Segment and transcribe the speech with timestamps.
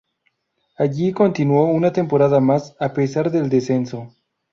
[0.77, 4.11] Allí continuó una temporada más a pesar del descenso.